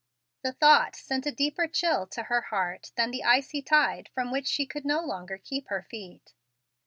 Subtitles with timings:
[0.41, 4.47] The thought sent a deeper chill to her heart than the icy tide from which
[4.47, 6.33] she could no longer keep her feet.